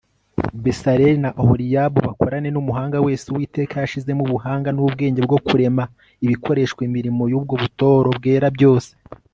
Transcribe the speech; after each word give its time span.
besaleli 0.63 1.17
na 1.23 1.29
oholiyabu 1.41 1.97
bakorane 2.07 2.49
n'umuhanga 2.51 2.97
wese 3.05 3.25
uwiteka 3.29 3.75
yashizemo 3.83 4.21
ubuhanga 4.27 4.69
n'ubwenge 4.73 5.21
bwo 5.27 5.37
kurema 5.47 5.83
ibikoreshwa 6.25 6.81
imirimo 6.87 7.23
y'ubwo 7.31 7.53
butoro 7.61 8.07
bwera 8.19 8.47
byose 8.57 8.91